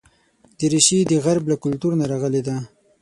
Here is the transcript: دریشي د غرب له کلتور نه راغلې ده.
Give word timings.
دریشي 0.59 0.99
د 1.11 1.13
غرب 1.25 1.43
له 1.51 1.55
کلتور 1.63 1.91
نه 1.99 2.05
راغلې 2.11 2.41
ده. 2.47 2.57